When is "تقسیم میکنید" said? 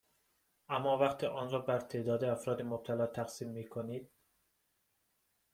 3.07-4.11